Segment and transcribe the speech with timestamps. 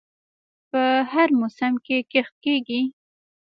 [0.69, 0.81] په
[1.11, 2.81] هر موسم کې کښت کیږي.